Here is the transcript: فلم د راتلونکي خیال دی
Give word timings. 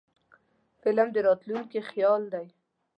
فلم 0.81 1.07
د 1.13 1.17
راتلونکي 1.27 1.79
خیال 1.89 2.21
دی 2.33 2.45